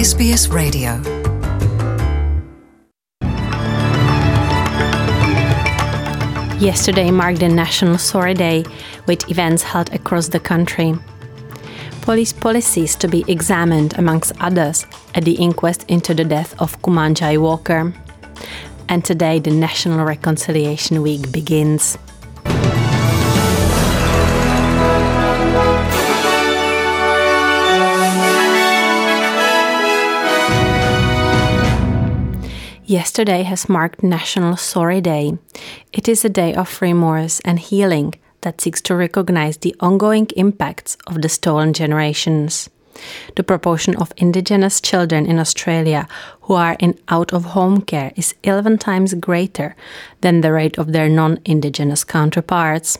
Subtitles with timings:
[0.00, 0.92] SBS Radio.
[6.58, 8.64] Yesterday marked the National Sorry Day,
[9.06, 10.94] with events held across the country.
[12.00, 17.36] Police policies to be examined, amongst others, at the inquest into the death of Kumanjai
[17.36, 17.92] Walker.
[18.88, 21.98] And today, the National Reconciliation Week begins.
[32.90, 35.38] Yesterday has marked National Sorry Day.
[35.92, 40.96] It is a day of remorse and healing that seeks to recognize the ongoing impacts
[41.06, 42.68] of the stolen generations.
[43.36, 46.08] The proportion of Indigenous children in Australia
[46.40, 49.76] who are in out of home care is 11 times greater
[50.20, 52.98] than the rate of their non Indigenous counterparts.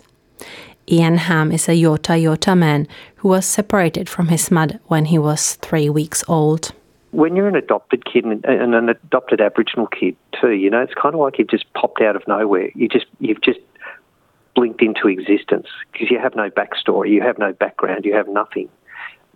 [0.89, 5.19] Ian Hamm is a Yorta Yorta man who was separated from his mother when he
[5.19, 6.71] was three weeks old
[7.13, 11.15] when you're an adopted kid and an adopted Aboriginal kid too, you know, it's kind
[11.15, 12.71] of like you've just popped out of nowhere.
[12.75, 13.61] You just you've just
[14.55, 18.69] blinked into existence because you have no backstory, you have no background, you have nothing.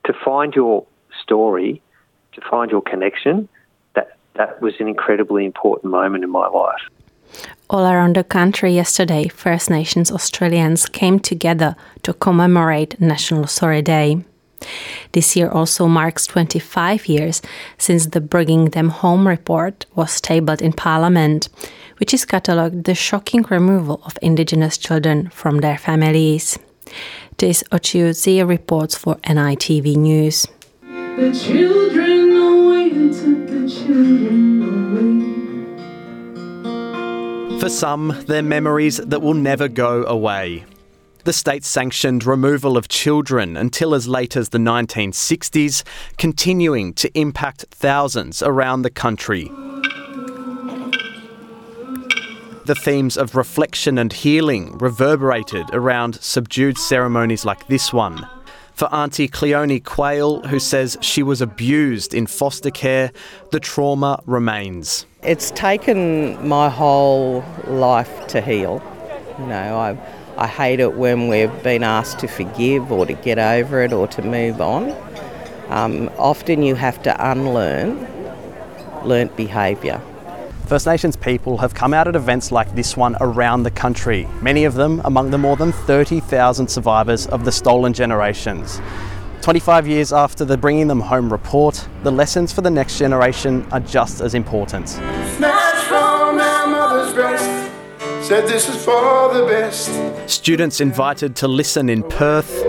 [0.06, 0.86] To find your
[1.22, 1.83] story,
[2.33, 3.48] to find your connection,
[3.95, 6.83] that that was an incredibly important moment in my life.
[7.69, 14.25] All around the country yesterday, First Nations Australians came together to commemorate National Sorry Day.
[15.12, 17.42] This year also marks 25 years
[17.78, 21.48] since the Bringing Them Home report was tabled in Parliament,
[21.98, 26.58] which is catalogued the shocking removal of Indigenous children from their families.
[27.38, 30.46] Tys Occhiuzzi reports for NITV News.
[30.83, 34.62] The children away took the children
[37.50, 37.61] away.
[37.61, 40.64] For some, they're memories that will never go away.
[41.25, 45.83] The state sanctioned removal of children until as late as the 1960s,
[46.19, 49.50] continuing to impact thousands around the country.
[52.67, 58.29] The themes of reflection and healing reverberated around subdued ceremonies like this one.
[58.74, 63.13] For Auntie Cleone Quayle, who says she was abused in foster care,
[63.51, 65.07] the trauma remains.
[65.23, 68.83] It's taken my whole life to heal.
[69.39, 69.96] You know, I
[70.36, 74.08] I hate it when we've been asked to forgive or to get over it or
[74.08, 74.92] to move on.
[75.68, 78.08] Um, often you have to unlearn
[79.05, 80.00] learnt behaviour.
[80.67, 84.64] First Nations people have come out at events like this one around the country, many
[84.64, 88.80] of them among the more than 30,000 survivors of the stolen generations.
[89.42, 93.80] 25 years after the Bringing Them Home report, the lessons for the next generation are
[93.80, 94.98] just as important
[98.24, 99.90] said this is for the best.
[100.30, 102.64] Students invited to listen in Perth.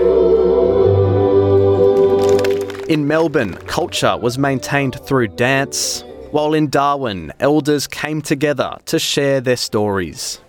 [2.90, 9.40] In Melbourne, culture was maintained through dance, while in Darwin, elders came together to share
[9.40, 10.42] their stories.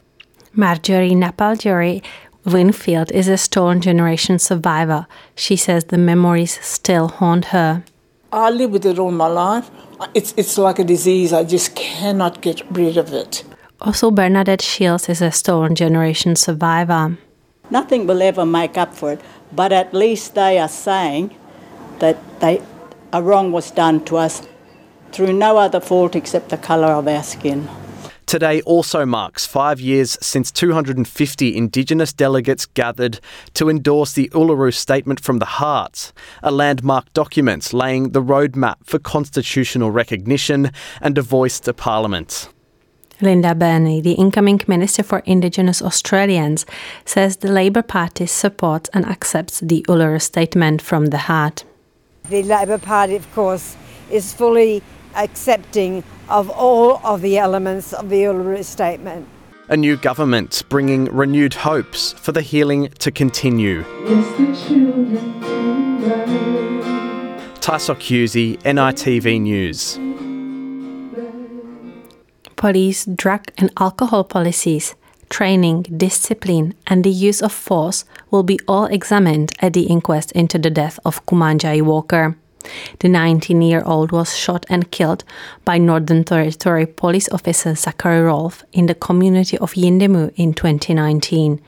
[0.55, 2.03] Marjorie Napaljorie
[2.45, 5.07] Winfield is a Stolen Generation survivor.
[5.37, 7.85] She says the memories still haunt her.
[8.33, 9.71] I live with it all my life.
[10.15, 11.33] It's, it's like a disease.
[11.33, 13.45] I just cannot get rid of it.
[13.81, 17.19] Also, Bernadette Shields is a stolen generation survivor.
[17.71, 19.21] Nothing will ever make up for it,
[19.53, 21.37] but at least they are saying
[21.99, 22.63] that they,
[23.13, 24.43] a wrong was done to us
[25.13, 27.69] through no other fault except the colour of our skin.
[28.27, 33.21] Today also marks five years since 250 Indigenous delegates gathered
[33.55, 38.99] to endorse the Uluru Statement from the Heart, a landmark document laying the roadmap for
[38.99, 42.49] constitutional recognition and a voice to Parliament.
[43.21, 46.67] Linda Burney, the incoming Minister for Indigenous Australians,
[47.05, 51.65] says the Labor Party supports and accepts the Uluru Statement from the Heart.
[52.29, 53.77] The Labor Party, of course,
[54.11, 54.83] is fully
[55.15, 59.27] accepting of all of the elements of the Uluru Statement.
[59.69, 63.83] A new government bringing renewed hopes for the healing to continue.
[67.61, 69.99] Tys Occhiuzzi, NITV News
[72.57, 74.95] police, drug and alcohol policies,
[75.29, 80.59] training, discipline, and the use of force will be all examined at the inquest into
[80.59, 82.37] the death of Kumanjai Walker.
[82.99, 85.25] The 19 year old was shot and killed
[85.65, 91.61] by Northern Territory police officer Zachary Rolfe in the community of Yuendumu in 2019.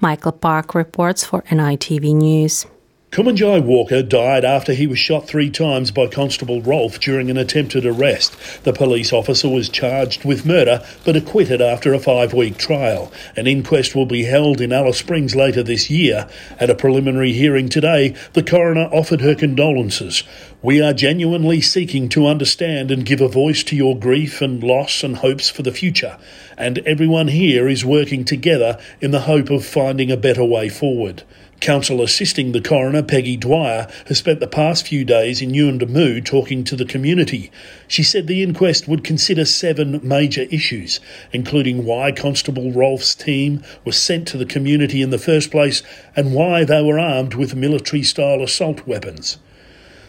[0.00, 2.66] Michael Park reports for NITV News.
[3.10, 7.84] Kumanjai Walker died after he was shot three times by Constable Rolfe during an attempted
[7.84, 8.36] arrest.
[8.62, 13.12] The police officer was charged with murder but acquitted after a five week trial.
[13.34, 16.28] An inquest will be held in Alice Springs later this year.
[16.60, 20.22] At a preliminary hearing today, the coroner offered her condolences.
[20.62, 25.02] We are genuinely seeking to understand and give a voice to your grief and loss
[25.02, 26.18] and hopes for the future.
[26.58, 31.22] And everyone here is working together in the hope of finding a better way forward.
[31.60, 36.62] Counsel assisting the coroner, Peggy Dwyer, has spent the past few days in Yuendumu talking
[36.64, 37.50] to the community.
[37.88, 41.00] She said the inquest would consider seven major issues,
[41.32, 45.82] including why Constable Rolfe's team was sent to the community in the first place
[46.14, 49.38] and why they were armed with military style assault weapons.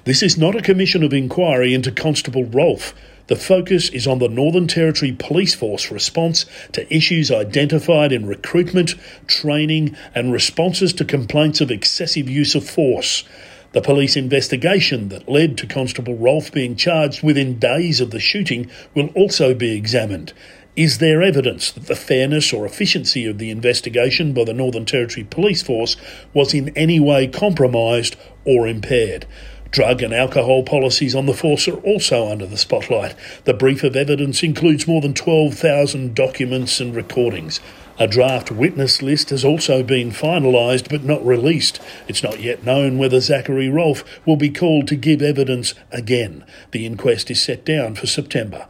[0.04, 2.96] This is not a commission of inquiry into Constable Rolfe.
[3.28, 8.96] The focus is on the Northern Territory Police Force response to issues identified in recruitment,
[9.28, 13.26] training, and responses to complaints of excessive use of force.
[13.74, 18.72] The police investigation that led to Constable Rolfe being charged within days of the shooting
[18.96, 20.34] will also be examined.
[20.76, 25.28] Is there evidence that the fairness or efficiency of the investigation by the Northern Territory
[25.30, 25.96] Police Force
[26.34, 28.16] was in any way compromised
[28.46, 29.28] or impaired?
[29.72, 33.16] Drug and alcohol policies on the force are also under the spotlight.
[33.46, 37.62] The brief of evidence includes more than 12,000 documents and recordings.
[37.98, 41.80] A draft witness list has also been finalised but not released.
[42.10, 46.44] It's not yet known whether Zachary Rolfe will be called to give evidence again.
[46.72, 48.68] The inquest is set down for September.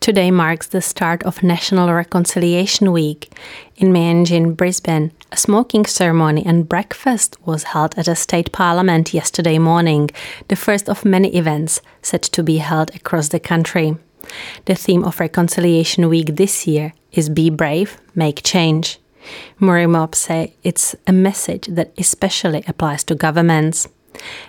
[0.00, 3.32] Today marks the start of National Reconciliation Week.
[3.76, 9.58] In Meanjin, Brisbane, a smoking ceremony and breakfast was held at a state parliament yesterday
[9.58, 10.08] morning,
[10.46, 13.96] the first of many events set to be held across the country.
[14.66, 18.98] The theme of Reconciliation Week this year is Be Brave, Make Change.
[19.60, 23.88] Murri Mob say it's a message that especially applies to governments.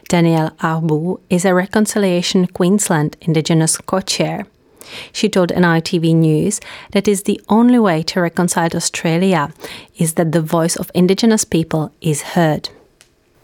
[0.07, 4.45] Danielle Arbu is a Reconciliation Queensland Indigenous co-chair.
[5.11, 6.59] She told NITV News
[6.91, 9.51] that is the only way to reconcile Australia
[9.97, 12.69] is that the voice of Indigenous people is heard.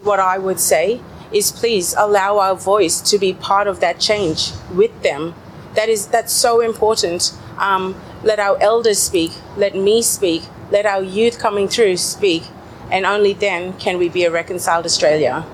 [0.02, 1.02] What I would say
[1.32, 5.34] is please allow our voice to be part of that change with them.
[5.74, 7.34] That is that's so important.
[7.58, 9.32] Um, let our elders speak.
[9.58, 10.44] Let me speak.
[10.72, 12.44] Let our youth coming through speak.
[12.92, 15.46] And only then can we be a reconciled Australia.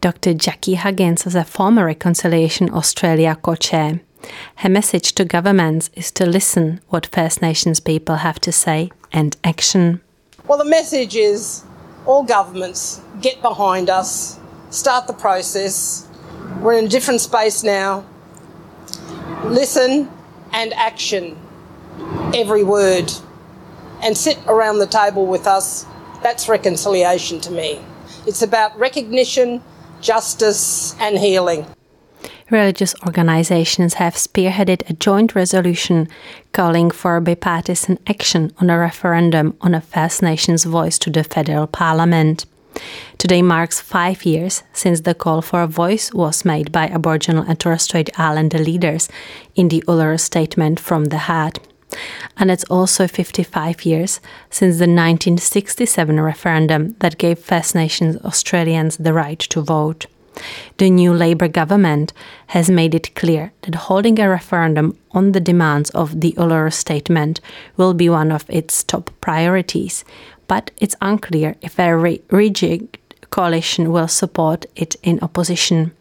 [0.00, 0.34] Dr.
[0.34, 4.00] Jackie Huggins is a former Reconciliation Australia co chair.
[4.56, 9.36] Her message to governments is to listen what First Nations people have to say and
[9.44, 10.00] action.
[10.46, 11.64] Well, the message is
[12.06, 14.38] all governments get behind us,
[14.70, 16.08] start the process.
[16.60, 18.04] We're in a different space now.
[19.44, 20.10] Listen
[20.52, 21.38] and action
[22.34, 23.12] every word
[24.02, 25.86] and sit around the table with us.
[26.22, 27.80] That's reconciliation to me.
[28.26, 29.62] It's about recognition,
[30.00, 31.66] justice, and healing
[32.50, 36.08] religious organizations have spearheaded a joint resolution
[36.52, 41.66] calling for bipartisan action on a referendum on a First Nations voice to the federal
[41.66, 42.46] parliament.
[43.18, 47.58] Today marks five years since the call for a voice was made by Aboriginal and
[47.58, 49.08] Torres Strait Islander leaders
[49.54, 51.60] in the Uluru Statement from the Heart.
[52.36, 54.20] And it's also 55 years
[54.50, 60.06] since the 1967 referendum that gave First Nations Australians the right to vote.
[60.78, 62.12] The new Labour government
[62.48, 67.40] has made it clear that holding a referendum on the demands of the Uluru Statement
[67.76, 70.04] will be one of its top priorities,
[70.48, 72.98] but it's unclear if a re- rigid
[73.30, 75.92] coalition will support it in opposition.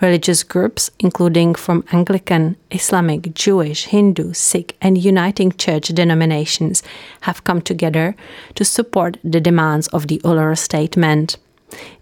[0.00, 6.82] Religious groups, including from Anglican, Islamic, Jewish, Hindu, Sikh, and Uniting Church denominations,
[7.22, 8.16] have come together
[8.54, 11.36] to support the demands of the Uluru Statement.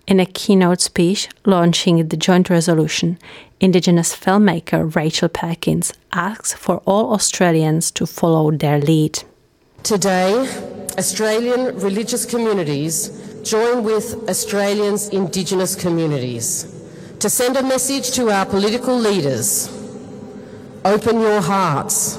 [0.07, 3.19] In a keynote speech launching the joint resolution,
[3.61, 9.23] Indigenous filmmaker Rachel Perkins asks for all Australians to follow their lead.
[9.83, 10.33] Today,
[10.99, 16.75] Australian religious communities join with Australians' Indigenous communities
[17.21, 19.77] to send a message to our political leaders
[20.85, 22.19] Open your hearts.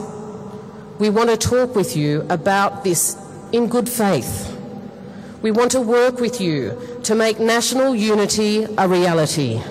[0.99, 3.17] We want to talk with you about this
[3.51, 4.55] in good faith.
[5.41, 9.61] We want to work with you to make national unity a reality.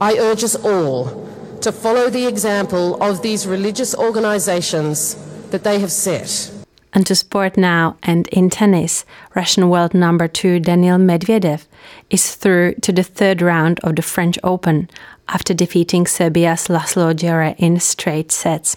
[0.00, 1.26] I urge us all
[1.62, 5.16] to follow the example of these religious organisations
[5.50, 6.52] that they have set.
[6.92, 11.66] And to sport now and in tennis, Russian world number two Daniil Medvedev
[12.08, 14.88] is through to the third round of the French Open
[15.28, 18.76] after defeating Serbia's Laslo Djere in straight sets.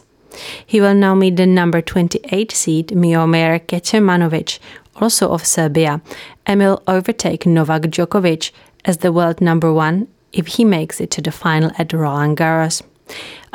[0.65, 4.59] He will now meet the number 28 seed Miomir Kecmanovic
[5.01, 6.01] also of Serbia,
[6.45, 8.51] and will overtake Novak Djokovic
[8.85, 12.81] as the world number one if he makes it to the final at Roland Garros.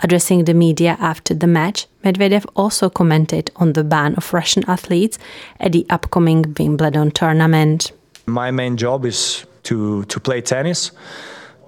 [0.02, 5.18] Addressing the media after the match, Medvedev also commented on the ban of Russian athletes
[5.60, 7.92] at the upcoming Wimbledon tournament.
[8.26, 10.90] My main job is to, to play tennis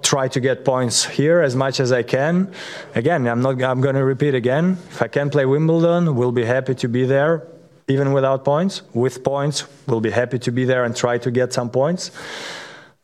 [0.01, 2.51] try to get points here as much as I can.
[2.95, 3.61] Again, I'm not.
[3.61, 4.77] I'm going to repeat again.
[4.89, 7.47] If I can play Wimbledon, we'll be happy to be there,
[7.87, 8.81] even without points.
[8.93, 12.11] With points, we'll be happy to be there and try to get some points.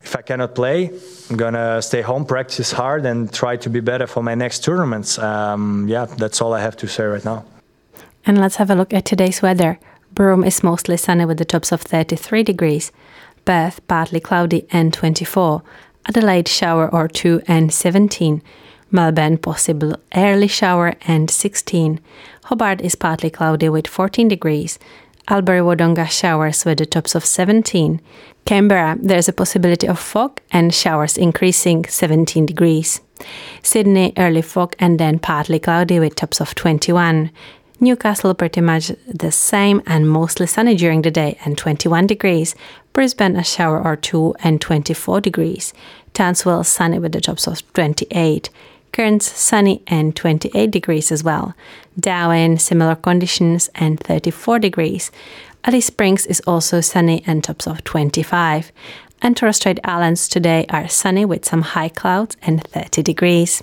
[0.00, 0.90] If I cannot play,
[1.30, 5.18] I'm gonna stay home, practice hard, and try to be better for my next tournaments.
[5.18, 7.44] Um, yeah, that's all I have to say right now.
[8.26, 9.78] And let's have a look at today's weather.
[10.12, 12.92] Broome is mostly sunny with the tops of 33 degrees.
[13.44, 15.62] Perth partly cloudy and 24.
[16.06, 18.42] Adelaide shower or 2 and 17.
[18.90, 22.00] Melbourne possible early shower and 16.
[22.44, 24.78] Hobart is partly cloudy with 14 degrees.
[25.28, 28.00] Albury Wodonga showers with the tops of 17.
[28.44, 33.00] Canberra, there's a possibility of fog and showers increasing 17 degrees.
[33.62, 37.30] Sydney, early fog and then partly cloudy with tops of 21.
[37.80, 42.54] Newcastle pretty much the same and mostly sunny during the day and 21 degrees.
[42.92, 45.74] Brisbane a shower or two and 24 degrees.
[46.12, 48.50] Townsville sunny with the tops of 28.
[48.92, 51.54] Cairns sunny and 28 degrees as well.
[51.98, 55.10] Darwin similar conditions and 34 degrees.
[55.64, 58.70] Alice Springs is also sunny and tops of 25.
[59.20, 63.62] And Torres Strait Islands today are sunny with some high clouds and 30 degrees.